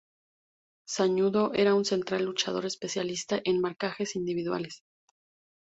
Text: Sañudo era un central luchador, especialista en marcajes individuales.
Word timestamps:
Sañudo 0.87 1.53
era 1.53 1.75
un 1.75 1.85
central 1.85 2.25
luchador, 2.25 2.65
especialista 2.65 3.39
en 3.45 3.61
marcajes 3.61 4.15
individuales. 4.15 4.83